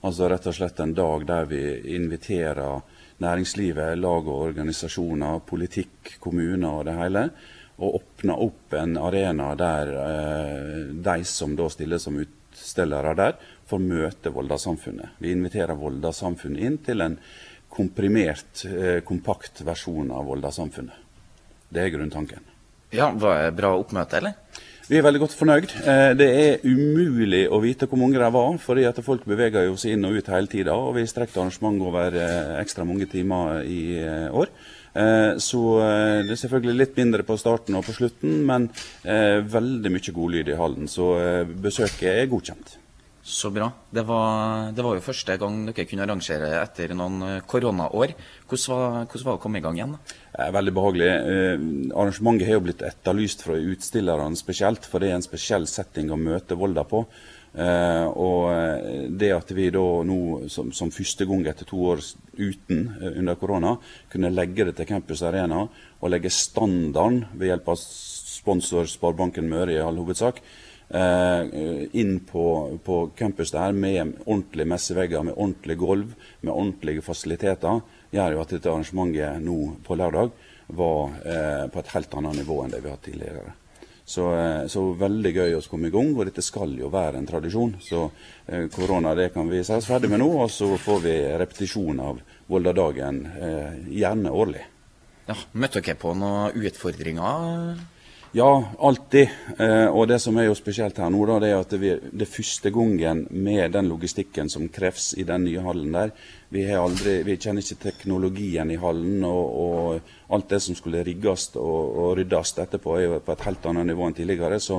Altså 0.02 0.26
rett 0.33 0.50
og 0.50 0.57
slett 0.57 0.83
en 0.83 0.97
dag 0.97 1.26
der 1.29 1.47
vi 1.47 1.62
inviterer 1.95 2.83
næringslivet, 3.21 3.99
lag 4.00 4.29
og 4.29 4.47
organisasjoner, 4.50 5.43
politikk, 5.47 6.17
kommuner 6.23 6.81
og 6.81 6.85
det 6.89 6.97
hele. 6.99 7.25
Og 7.81 8.00
åpne 8.00 8.37
opp 8.45 8.77
en 8.77 8.97
arena 9.00 9.53
der 9.59 9.93
eh, 10.03 10.81
de 11.05 11.17
som 11.29 11.55
da 11.57 11.69
stiller 11.73 12.03
som 12.03 12.19
utstillere 12.21 13.15
der, 13.17 13.39
får 13.71 13.85
møte 13.85 14.33
Volda-samfunnet. 14.35 15.17
Vi 15.23 15.33
inviterer 15.33 15.79
Volda-samfunnet 15.79 16.67
inn 16.67 16.81
til 16.85 17.05
en 17.05 17.17
komprimert, 17.71 18.65
eh, 18.67 19.00
kompakt 19.07 19.62
versjon 19.65 20.11
av 20.12 20.27
Volda-samfunnet. 20.29 21.07
Det 21.71 21.85
er 21.85 21.95
grunntanken. 21.95 22.43
Ja, 22.91 23.12
Var 23.15 23.45
det 23.45 23.57
bra 23.57 23.77
oppmøte, 23.79 24.19
eller? 24.19 24.35
Vi 24.91 24.99
er 24.99 25.05
veldig 25.07 25.21
godt 25.23 25.37
fornøyd. 25.39 25.73
Eh, 25.87 26.13
det 26.19 26.27
er 26.35 26.65
umulig 26.67 27.45
å 27.47 27.61
vite 27.63 27.87
hvor 27.87 28.01
mange 28.01 28.19
de 28.19 28.31
var, 28.35 28.57
fordi 28.59 28.89
at 28.89 28.97
folk 29.07 29.23
beveger 29.23 29.69
jo 29.69 29.77
seg 29.79 29.95
inn 29.95 30.09
og 30.09 30.17
ut 30.19 30.31
hele 30.33 30.51
tida. 30.51 30.75
Og 30.75 30.97
vi 30.97 31.05
strekte 31.07 31.39
arrangementet 31.39 31.87
over 31.87 32.17
eh, 32.19 32.57
ekstra 32.59 32.83
mange 32.89 33.07
timer 33.07 33.63
i 33.63 33.85
eh, 34.03 34.27
år. 34.35 34.51
Så 35.39 35.61
det 35.79 36.33
er 36.35 36.39
selvfølgelig 36.41 36.73
litt 36.75 36.97
mindre 36.99 37.23
på 37.23 37.37
starten 37.39 37.77
og 37.79 37.85
på 37.87 37.93
slutten, 37.95 38.41
men 38.43 38.65
veldig 39.07 39.93
mye 39.95 40.15
godlyd 40.17 40.51
i 40.51 40.57
hallen. 40.59 40.91
Så 40.91 41.13
besøket 41.63 42.09
er 42.11 42.27
godkjent. 42.33 42.75
Så 43.23 43.50
bra. 43.50 43.71
Det 43.91 44.03
var, 44.09 44.71
det 44.73 44.83
var, 44.83 44.97
jo 44.97 45.05
første 45.05 45.35
gang 45.37 45.59
dere 45.69 45.85
kunne 45.85 46.07
arrangere 46.07 46.55
etter 46.62 46.95
noen 46.97 47.43
koronaår. 47.49 48.15
Hvordan 48.49 48.71
var, 48.73 48.95
hvordan 49.05 49.27
var 49.27 49.35
det 49.35 49.41
å 49.41 49.43
komme 49.43 49.61
i 49.61 49.65
gang 49.65 49.77
igjen? 49.77 49.93
da? 49.93 50.47
Veldig 50.57 50.73
behagelig. 50.79 51.11
Eh, 51.11 51.67
arrangementet 51.93 52.49
har 52.49 52.57
jo 52.57 52.62
blitt 52.65 52.85
etterlyst 52.87 53.45
fra 53.45 53.59
utstillerne 53.61 54.41
spesielt, 54.41 54.89
for 54.89 55.05
det 55.05 55.11
er 55.11 55.19
en 55.19 55.27
spesiell 55.27 55.69
setting 55.69 56.09
å 56.09 56.19
møte 56.21 56.57
Volda 56.57 56.87
på. 56.89 57.03
Eh, 57.50 58.07
og 58.09 59.12
det 59.21 59.31
at 59.35 59.53
vi 59.53 59.69
da 59.75 59.85
nå 60.07 60.49
som, 60.55 60.71
som, 60.73 60.93
første 60.95 61.27
gang 61.29 61.45
etter 61.50 61.67
to 61.69 61.83
år 61.93 62.00
uten 62.39 62.85
eh, 63.03 63.19
under 63.19 63.37
korona 63.37 63.75
kunne 64.09 64.31
legge 64.31 64.69
det 64.69 64.77
til 64.79 64.87
Campus 64.87 65.25
Arena 65.27 65.65
og 65.67 66.12
legge 66.15 66.31
standarden 66.33 67.25
ved 67.35 67.50
hjelp 67.50 67.73
av 67.75 67.81
sponsor 67.83 68.87
Sparebanken 68.89 69.50
Møre 69.50 69.75
i 69.75 69.83
all 69.83 69.99
hovedsak, 69.99 70.39
Eh, 70.41 70.80
inn 70.91 72.17
på, 72.27 72.45
på, 72.83 72.97
campus 73.15 73.53
der 73.55 73.71
med 73.73 74.17
ordentlige 74.25 74.67
messevegger, 74.67 75.23
med 75.23 75.37
ordentlige 75.37 75.79
gulv, 75.79 76.17
med 76.41 76.51
ordentlige 76.51 77.05
fasiliteter, 77.07 77.79
gjør 78.11 78.35
jo 78.35 78.41
at 78.43 78.55
dette 78.57 78.73
arrangementet 78.73 79.45
nå 79.45 79.59
på 79.87 79.99
lørdag 80.01 80.33
var 80.75 81.15
eh, 81.27 81.67
på 81.71 81.81
et 81.81 81.93
helt 81.95 82.15
annet 82.19 82.41
nivå 82.41 82.61
enn 82.65 82.75
det 82.75 82.83
vi 82.83 82.91
har 82.91 82.99
hatt 82.99 83.07
tidligere. 83.07 83.53
Så, 84.11 84.25
eh, 84.35 84.67
så, 84.67 84.83
veldig 84.99 85.33
gøy 85.35 85.55
å 85.55 85.63
komme 85.71 85.87
i 85.87 85.95
gang, 85.95 86.11
og 86.17 86.27
dette 86.27 86.43
skal 86.43 86.73
jo 86.79 86.91
være 86.91 87.21
en 87.21 87.29
tradisjon. 87.29 87.77
Så 87.83 88.09
eh, 88.47 88.67
korona 88.75 89.15
det 89.19 89.31
kan 89.35 89.51
vi 89.51 89.63
si 89.63 89.77
oss 89.77 89.87
ferdig 89.91 90.11
med 90.11 90.23
nå, 90.23 90.31
og 90.43 90.51
så 90.51 90.73
får 90.81 91.05
vi 91.07 91.17
repetisjon 91.39 92.03
av 92.03 92.19
Volda-dagen, 92.51 93.23
eh, 93.39 93.79
gjerne 94.01 94.35
årlig. 94.35 94.65
Ja, 95.29 95.37
Møtte 95.55 95.79
dere 95.79 95.95
på 96.01 96.17
noen 96.19 96.59
utfordringer? 96.59 97.79
Ja, 98.33 98.65
alltid. 98.79 99.29
Eh, 99.59 99.87
og 99.87 100.05
det 100.07 100.21
som 100.23 100.37
er 100.39 100.45
jo 100.47 100.55
spesielt 100.55 101.01
her 101.03 101.09
nå, 101.11 101.25
da, 101.27 101.39
det 101.43 101.49
er 101.51 101.65
at 101.65 101.73
vi, 101.83 101.89
det 101.99 102.29
er 102.29 102.31
første 102.31 102.71
gangen 102.71 103.25
med 103.35 103.73
den 103.75 103.89
logistikken 103.91 104.47
som 104.53 104.69
kreves 104.71 105.09
i 105.19 105.25
den 105.27 105.49
nye 105.49 105.65
hallen 105.65 105.97
der. 105.97 106.13
Vi, 106.55 106.63
aldri, 106.71 107.17
vi 107.27 107.35
kjenner 107.35 107.67
ikke 107.67 107.83
teknologien 107.89 108.71
i 108.71 108.79
hallen, 108.79 109.25
og, 109.27 109.57
og, 109.65 110.15
alt 110.31 110.47
det 110.47 110.61
som 110.63 110.79
skulle 110.79 111.03
rigges 111.03 111.49
og, 111.59 111.97
og 112.05 112.13
ryddes 112.21 112.55
etterpå, 112.63 112.95
er 112.95 113.09
jo 113.09 113.19
på 113.27 113.35
et 113.35 113.45
helt 113.49 113.67
annet 113.67 113.91
nivå 113.91 114.07
enn 114.07 114.15
tidligere. 114.21 114.63
Så 114.63 114.79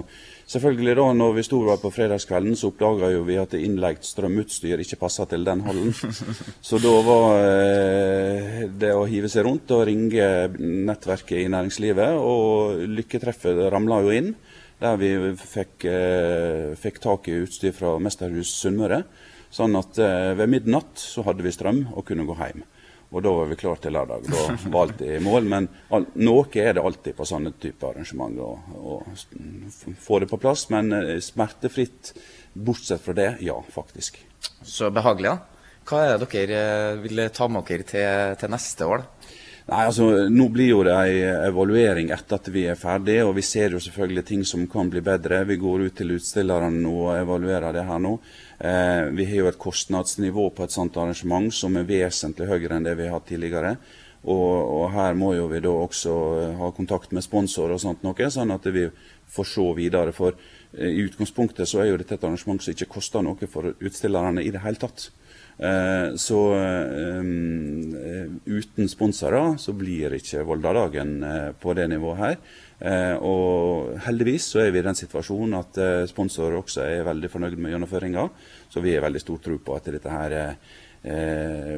selvfølgelig 0.52 0.96
da, 1.00 1.06
når 1.16 1.36
vi 1.38 1.44
sto 1.48 1.62
der 1.66 1.80
på 1.82 1.92
fredagskvelden, 1.96 2.58
så 2.60 2.70
oppdaga 2.72 3.10
vi 3.26 3.38
at 3.40 3.56
innleid 3.58 4.04
strømutstyr 4.06 4.84
ikke 4.84 5.00
passa 5.02 5.26
til 5.30 5.46
den 5.48 5.64
hallen. 5.66 5.94
Så 6.68 6.80
da 6.84 6.94
var 7.08 7.40
eh, 7.40 8.66
det 8.70 8.92
å 8.96 9.08
hive 9.10 9.32
seg 9.32 9.48
rundt 9.48 9.72
og 9.72 9.86
ringe 9.90 10.28
nettverket 10.60 11.44
i 11.44 11.50
næringslivet, 11.52 12.18
og 12.20 12.84
lykketreffet 13.00 13.64
ramla 13.72 14.02
jo 14.06 14.16
inn. 14.16 14.34
Der 14.82 14.98
vi 14.98 15.14
fikk, 15.38 15.86
eh, 15.86 16.72
fikk 16.80 17.02
tak 17.04 17.30
i 17.30 17.42
utstyr 17.44 17.76
fra 17.78 17.96
Mesterhus 18.02 18.54
Sunnmøre. 18.64 19.04
Sånn 19.52 19.76
at 19.78 20.00
eh, 20.02 20.32
ved 20.40 20.50
midnatt 20.50 21.00
så 21.00 21.26
hadde 21.28 21.46
vi 21.46 21.54
strøm 21.54 21.84
og 21.92 22.06
kunne 22.08 22.26
gå 22.28 22.38
hjem. 22.40 22.64
Og 23.12 23.24
da 23.24 23.32
var 23.36 23.50
vi 23.50 23.58
klar 23.60 23.80
til 23.84 23.92
lørdag. 23.92 24.28
Da 24.32 24.44
var 24.72 24.86
alt 24.86 25.02
i 25.04 25.20
mål. 25.24 25.48
Men 25.52 25.68
all, 25.92 26.06
noe 26.24 26.48
er 26.64 26.78
det 26.78 26.84
alltid 26.84 27.18
på 27.18 27.28
sånne 27.28 27.52
type 27.60 27.88
arrangement 27.90 28.40
å 28.40 29.00
få 30.00 30.22
det 30.24 30.30
på 30.32 30.40
plass. 30.40 30.70
Men 30.72 30.94
eh, 30.96 31.18
smertefritt, 31.24 32.14
bortsett 32.54 33.04
fra 33.04 33.16
det, 33.18 33.32
ja, 33.44 33.58
faktisk. 33.76 34.22
Så 34.64 34.92
behagelig, 34.96 35.34
da. 35.34 35.62
Hva 35.92 36.04
er 36.06 36.22
det 36.22 36.30
dere 36.32 36.62
eh, 36.62 37.02
vil 37.04 37.26
ta 37.36 37.50
med 37.52 37.68
dere 37.68 37.88
til, 37.90 38.38
til 38.40 38.54
neste 38.54 38.88
år? 38.88 39.04
da? 39.04 39.21
Nei, 39.70 39.86
altså, 39.86 40.08
Nå 40.30 40.48
blir 40.50 40.72
jo 40.72 40.82
det 40.84 40.94
en 40.96 41.46
evaluering 41.46 42.10
etter 42.14 42.40
at 42.40 42.50
vi 42.52 42.66
er 42.72 42.80
ferdige, 42.80 43.26
og 43.28 43.36
vi 43.38 43.44
ser 43.46 43.76
jo 43.76 43.82
selvfølgelig 43.84 44.24
ting 44.28 44.46
som 44.48 44.66
kan 44.70 44.90
bli 44.90 45.04
bedre. 45.06 45.44
Vi 45.46 45.60
går 45.62 45.86
ut 45.88 45.98
til 46.00 46.16
utstillerne 46.18 46.82
og 46.90 47.12
evaluerer 47.20 47.76
det 47.76 47.86
her 47.86 48.02
nå. 48.02 48.16
Eh, 48.58 49.10
vi 49.18 49.28
har 49.30 49.44
jo 49.44 49.50
et 49.52 49.62
kostnadsnivå 49.62 50.50
på 50.58 50.66
et 50.66 50.74
sånt 50.74 50.98
arrangement 50.98 51.54
som 51.54 51.78
er 51.78 51.88
vesentlig 51.90 52.50
høyere 52.50 52.80
enn 52.80 52.90
det 52.90 52.98
vi 52.98 53.08
har 53.08 53.20
hatt 53.20 53.30
tidligere. 53.30 53.76
Og, 54.22 54.54
og, 54.54 54.84
her 54.94 55.16
må 55.18 55.32
jo 55.34 55.48
vi 55.50 55.62
da 55.64 55.72
også 55.74 56.18
eh, 56.42 56.58
ha 56.60 56.74
kontakt 56.78 57.14
med 57.14 57.26
sponsor 57.26 57.74
og 57.74 57.82
sånt 57.82 58.04
noe, 58.06 58.28
sånn 58.34 58.54
at 58.54 58.68
vi 58.70 58.86
får 59.34 59.50
se 59.50 59.66
videre. 59.78 60.14
For 60.14 60.36
eh, 60.36 60.92
i 60.92 61.08
utgangspunktet 61.08 61.70
så 61.70 61.82
er 61.82 61.90
jo 61.94 62.02
dette 62.02 62.18
et 62.18 62.28
arrangement 62.28 62.62
som 62.62 62.74
ikke 62.74 62.92
koster 62.98 63.26
noe 63.26 63.50
for 63.50 63.74
utstillerne 63.74 64.44
i 64.46 64.54
det 64.54 64.62
hele 64.66 64.82
tatt. 64.82 65.10
Eh, 65.62 66.16
så 66.16 66.40
eh, 66.58 67.22
uten 68.46 68.88
sponsorer 68.90 69.60
så 69.62 69.76
blir 69.78 70.16
ikke 70.18 70.42
Volda-dagen 70.48 71.20
eh, 71.22 71.50
på 71.54 71.76
det 71.78 71.86
nivået 71.92 72.22
her. 72.22 72.38
Og 73.22 73.92
heldigvis 74.08 74.48
så 74.56 74.64
er 74.64 74.72
vi 74.74 74.80
i 74.82 74.86
den 74.88 74.98
situasjonen 74.98 75.54
at 75.54 75.76
sponsorer 75.78 76.08
sponsor 76.10 76.56
også 76.58 76.82
er 76.82 77.04
veldig 77.06 77.30
fornøyd 77.30 77.60
med 77.62 77.76
gjennomføringa. 77.76 78.24
Så 78.74 78.82
vi 78.82 78.96
har 78.96 79.06
veldig 79.06 79.22
stor 79.22 79.38
tro 79.46 79.60
på 79.62 79.76
at 79.76 79.92
dette 79.94 80.10
her 80.10 80.34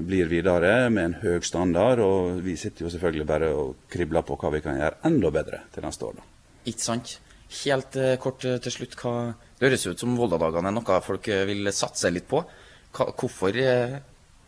blir 0.07 0.31
videre 0.31 0.87
med 0.87 1.09
en 1.09 1.17
høy 1.19 1.43
standard. 1.43 1.99
Og 1.99 2.39
vi 2.45 2.55
sitter 2.55 2.85
jo 2.85 2.93
selvfølgelig 2.93 3.27
bare 3.27 3.51
og 3.51 3.83
kribler 3.91 4.23
på 4.23 4.39
hva 4.39 4.53
vi 4.55 4.63
kan 4.63 4.79
gjøre 4.79 5.03
enda 5.11 5.33
bedre 5.35 5.59
til 5.75 5.83
neste 5.83 6.07
år. 6.07 6.21
da. 6.21 6.27
Ikke 6.71 6.87
sant. 6.87 7.17
Helt 7.65 7.99
kort 8.23 8.47
til 8.47 8.77
slutt. 8.77 8.95
Hva, 9.03 9.33
det 9.59 9.73
høres 9.73 9.89
ut 9.91 10.07
som 10.07 10.15
Volda-dagene 10.15 10.71
er 10.71 10.79
noe 10.79 11.03
folk 11.03 11.27
vil 11.51 11.67
satse 11.75 12.15
litt 12.15 12.31
på. 12.31 12.45
Hvorfor, 12.93 13.57
eh, 13.57 13.95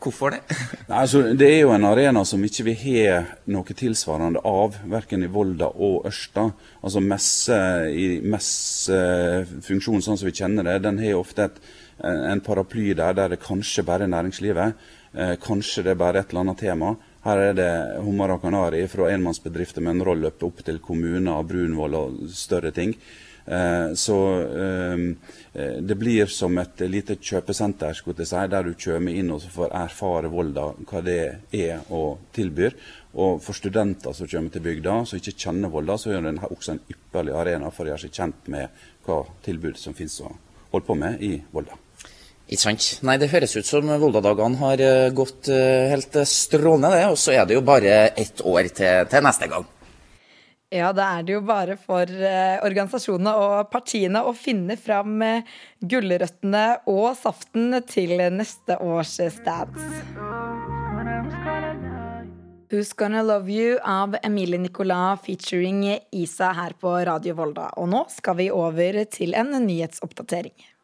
hvorfor 0.01 0.35
det? 0.35 0.41
Nei, 0.89 0.99
altså, 0.99 1.23
det 1.33 1.47
er 1.49 1.63
jo 1.63 1.71
en 1.73 1.87
arena 1.89 2.21
som 2.27 2.43
ikke 2.45 2.67
vi 2.67 2.75
har 2.83 3.31
noe 3.49 3.77
tilsvarende 3.77 4.43
av, 4.45 4.77
verken 4.91 5.25
i 5.25 5.31
Volda 5.31 5.71
og 5.73 6.05
Ørsta. 6.09 6.51
Altså 6.85 7.01
messe 7.01 7.57
i 7.89 8.19
messefunksjon 8.21 10.05
sånn 10.05 10.21
som 10.21 10.29
vi 10.29 10.35
kjenner 10.37 10.67
det, 10.67 10.83
den 10.85 11.01
har 11.01 11.17
ofte 11.17 11.49
et, 11.49 11.57
en 12.05 12.43
paraply 12.43 12.93
der 12.93 13.17
der 13.17 13.33
det 13.33 13.41
kanskje 13.41 13.85
bare 13.87 14.05
er 14.05 14.13
næringslivet. 14.13 14.87
Eh, 15.15 15.35
kanskje 15.41 15.85
det 15.85 15.95
er 15.95 16.01
bare 16.03 16.21
et 16.21 16.31
eller 16.33 16.45
annet 16.45 16.61
tema. 16.61 16.95
Her 17.25 17.41
er 17.41 17.53
det 17.57 17.69
hummer 18.05 18.35
og 18.35 18.43
kanari 18.43 18.83
fra 18.91 19.07
enmannsbedrifter 19.09 19.81
med 19.81 19.95
en 19.95 20.05
roll-up 20.05 20.43
opp 20.45 20.59
til 20.67 20.77
kommuner, 20.83 21.41
Brunvoll 21.47 21.95
og 21.97 22.17
større 22.29 22.69
ting. 22.75 22.93
Eh, 23.45 23.93
så 23.93 24.41
eh, 24.41 25.77
det 25.79 25.95
blir 25.95 26.25
som 26.25 26.57
et 26.57 26.81
lite 26.89 27.17
kjøpesenter 27.21 27.93
si, 27.93 28.41
der 28.49 28.65
du 28.65 28.73
kommer 28.73 29.13
inn 29.13 29.29
og 29.31 29.45
får 29.53 29.75
erfare 29.77 30.31
Volda, 30.33 30.71
hva 30.89 31.01
det 31.05 31.19
er 31.53 31.85
og 31.93 32.31
tilbyr. 32.33 32.75
Og 33.21 33.39
for 33.43 33.55
studenter 33.55 34.13
som 34.13 34.27
kommer 34.27 34.51
til 34.51 34.65
bygda, 34.65 34.97
som 35.05 35.21
ikke 35.21 35.37
kjenner 35.45 35.71
Volda, 35.71 35.97
så 35.97 36.11
er 36.11 36.25
det 36.25 36.35
også 36.49 36.73
en 36.73 36.83
ypperlig 36.91 37.37
arena 37.37 37.71
for 37.71 37.85
å 37.85 37.93
gjøre 37.93 38.07
seg 38.07 38.17
kjent 38.17 38.51
med 38.51 38.83
hva 39.05 39.21
tilbud 39.45 39.77
som 39.79 39.95
finnes 39.95 40.17
å 40.25 40.33
holde 40.73 40.87
på 40.87 40.97
med 40.99 41.21
i 41.23 41.37
Volda. 41.53 41.77
Ikke 42.45 42.61
sant. 42.61 42.89
Nei, 43.05 43.15
det 43.17 43.31
høres 43.31 43.55
ut 43.55 43.65
som 43.65 43.87
Volda-dagene 43.87 44.59
har 44.59 44.81
eh, 44.83 45.13
gått 45.15 45.47
helt 45.53 46.17
strålende, 46.29 46.91
det. 46.97 47.07
Og 47.13 47.21
så 47.21 47.37
er 47.37 47.45
det 47.45 47.55
jo 47.57 47.63
bare 47.65 47.95
ett 48.17 48.41
år 48.45 48.73
til, 48.73 49.07
til 49.13 49.25
neste 49.25 49.53
gang. 49.53 49.69
Ja, 50.75 50.89
da 50.91 51.05
er 51.15 51.23
det 51.23 51.35
jo 51.37 51.41
bare 51.45 51.77
for 51.79 52.09
eh, 52.09 52.57
organisasjonene 52.65 53.31
og 53.39 53.69
partiene 53.71 54.25
å 54.27 54.33
finne 54.35 54.75
fram 54.75 55.21
eh, 55.23 55.47
gulrøttene 55.79 56.65
og 56.91 57.13
saften 57.15 57.77
til 57.87 58.19
neste 58.35 58.75
års 58.83 59.15
stands. 59.37 59.85
Who's 62.73 62.91
Gonna 62.97 63.23
Love 63.23 63.47
You 63.47 63.79
av 63.79 64.17
Emilie 64.23 64.59
Nicolas 64.59 65.21
featuring 65.23 65.85
Isa 66.11 66.51
her 66.57 66.75
på 66.81 66.91
Radio 67.07 67.37
Volda. 67.37 67.69
Og 67.79 67.87
nå 67.93 68.03
skal 68.11 68.41
vi 68.41 68.51
over 68.51 69.05
til 69.07 69.37
en 69.37 69.55
nyhetsoppdatering. 69.55 70.74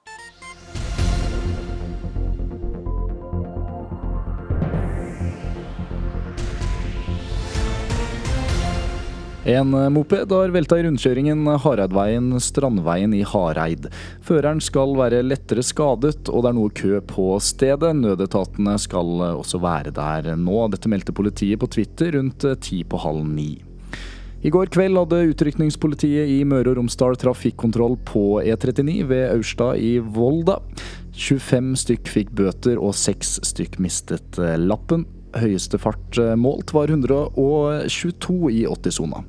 En 9.52 9.74
moped 9.92 10.32
har 10.32 10.52
velta 10.54 10.78
i 10.80 10.84
rundkjøringen 10.86 11.42
Hareidveien-Strandveien 11.60 13.12
i 13.18 13.24
Hareid. 13.28 13.90
Føreren 14.24 14.62
skal 14.64 14.94
være 14.96 15.20
lettere 15.26 15.64
skadet, 15.66 16.30
og 16.30 16.46
det 16.46 16.52
er 16.52 16.56
noe 16.56 16.72
kø 16.78 17.02
på 17.10 17.26
stedet. 17.44 17.90
Nødetatene 17.98 18.78
skal 18.80 19.20
også 19.26 19.60
være 19.60 19.92
der 19.98 20.30
nå. 20.40 20.62
Dette 20.72 20.92
meldte 20.94 21.16
politiet 21.18 21.60
på 21.60 21.68
Twitter 21.74 22.16
rundt 22.16 22.46
ti 22.64 22.80
på 22.88 23.02
halv 23.04 23.26
ni. 23.28 23.50
I 24.42 24.54
går 24.54 24.72
kveld 24.72 25.02
hadde 25.02 25.20
utrykningspolitiet 25.34 26.32
i 26.32 26.40
Møre 26.48 26.72
og 26.72 26.80
Romsdal 26.80 27.20
trafikkontroll 27.20 28.00
på 28.08 28.40
E39 28.46 28.96
ved 29.10 29.26
Aurstad 29.34 29.84
i 29.84 29.98
Volda. 30.00 30.62
25 31.12 31.76
stykk 31.84 32.14
fikk 32.14 32.32
bøter, 32.40 32.80
og 32.80 32.96
seks 32.96 33.36
stykk 33.52 33.82
mistet 33.84 34.40
lappen. 34.64 35.04
Høyeste 35.36 35.82
fart 35.82 36.24
målt 36.40 36.72
var 36.78 36.88
122 36.94 38.40
i 38.62 38.64
80-sona. 38.70 39.26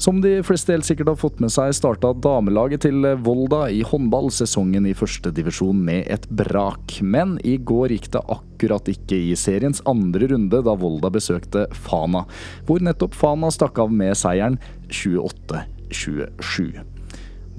Som 0.00 0.22
de 0.24 0.38
fleste 0.40 0.72
helt 0.72 0.86
sikkert 0.88 1.10
har 1.10 1.16
fått 1.20 1.42
med 1.44 1.52
seg, 1.52 1.74
starta 1.76 2.14
damelaget 2.24 2.86
til 2.86 3.04
Volda 3.20 3.66
i 3.68 3.82
håndball 3.84 4.30
sesongen 4.32 4.86
i 4.88 4.94
førstedivisjon 4.96 5.76
med 5.84 6.06
et 6.08 6.24
brak. 6.32 6.94
Men 7.04 7.34
i 7.44 7.58
går 7.60 7.92
gikk 7.92 8.06
det 8.14 8.22
akkurat 8.32 8.88
ikke 8.88 9.18
i 9.28 9.34
seriens 9.36 9.82
andre 9.90 10.30
runde 10.32 10.62
da 10.64 10.72
Volda 10.80 11.10
besøkte 11.12 11.66
Fana, 11.84 12.22
hvor 12.64 12.80
nettopp 12.80 13.12
Fana 13.18 13.50
stakk 13.52 13.82
av 13.84 13.92
med 13.92 14.16
seieren 14.16 14.56
28-27. 14.88 16.80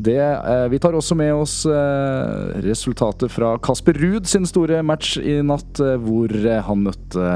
Det, 0.01 0.17
eh, 0.17 0.65
vi 0.71 0.79
tar 0.81 0.97
også 0.97 1.13
med 1.19 1.35
oss 1.35 1.59
eh, 1.69 2.61
resultatet 2.65 3.29
fra 3.29 3.51
Kasper 3.61 3.93
Ruud 4.01 4.25
sin 4.25 4.47
store 4.49 4.81
match 4.81 5.19
i 5.21 5.37
natt, 5.45 5.77
eh, 5.77 5.99
hvor 6.01 6.33
eh, 6.41 6.57
han 6.65 6.87
møtte 6.87 7.35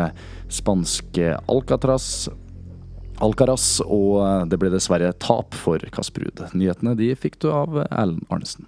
spanske 0.49 1.35
Alcatraz. 1.45 2.25
Alcaraz, 3.23 3.79
og 3.85 4.21
eh, 4.23 4.45
det 4.51 4.59
ble 4.61 4.71
dessverre 4.73 5.13
tap 5.21 5.55
for 5.55 5.81
Kasper 5.93 6.25
Ruud. 6.25 6.41
Nyhetene 6.57 6.95
de 6.99 7.13
fikk 7.19 7.39
du 7.43 7.49
av 7.53 7.83
Erlend 7.85 8.25
Arnesen. 8.33 8.67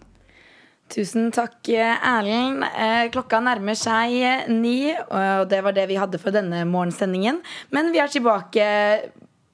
Tusen 0.88 1.34
takk, 1.36 1.68
Erlend. 1.68 2.64
Eh, 2.70 3.10
Klokka 3.12 3.42
nærmer 3.44 3.76
seg 3.76 4.48
ni, 4.54 4.94
og 4.96 5.48
det 5.52 5.60
var 5.66 5.76
det 5.76 5.88
vi 5.90 6.00
hadde 6.00 6.22
for 6.22 6.36
denne 6.36 6.64
morgensendingen. 6.70 7.42
Men 7.76 7.92
vi 7.92 8.00
er 8.00 8.12
tilbake 8.14 8.68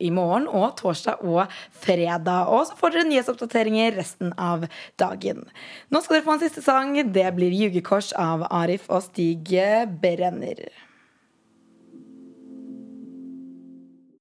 i 0.04 0.12
morgen 0.14 0.48
og 0.52 0.76
torsdag 0.80 1.24
og 1.26 1.52
fredag. 1.84 2.52
Og 2.52 2.68
så 2.68 2.78
får 2.80 2.96
dere 2.96 3.10
nyhetsoppdateringer 3.10 3.98
resten 3.98 4.34
av 4.38 4.68
dagen. 5.02 5.46
Nå 5.90 6.02
skal 6.04 6.20
dere 6.20 6.28
få 6.28 6.38
en 6.38 6.44
siste 6.44 6.64
sang. 6.66 6.96
Det 7.14 7.28
blir 7.36 7.54
'Ljugekors' 7.54 8.14
av 8.18 8.48
Arif 8.52 8.90
og 8.90 9.04
Stig 9.04 9.54
Brenner. 10.02 10.68